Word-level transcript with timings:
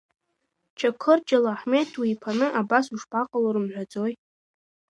Чақырџьалы 0.79 1.49
Аҳмед 1.51 1.89
уиԥаны 2.01 2.47
абас 2.59 2.85
ушԥаҟало 2.93 3.49
рымҳәаӡои? 3.55 4.13